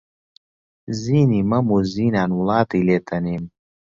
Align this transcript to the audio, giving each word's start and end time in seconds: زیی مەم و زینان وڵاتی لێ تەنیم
زیی 1.01 1.41
مەم 1.49 1.65
و 1.75 1.79
زینان 1.93 2.29
وڵاتی 2.37 2.85
لێ 2.87 2.97
تەنیم 3.07 3.43